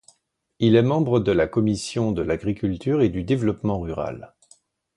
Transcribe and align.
Il 0.57 0.75
est 0.75 0.81
membre 0.81 1.19
de 1.19 1.31
la 1.31 1.45
commission 1.45 2.11
de 2.11 2.23
l'agriculture 2.23 3.01
et 3.03 3.09
du 3.09 3.23
développement 3.23 3.79
rural. 3.79 4.33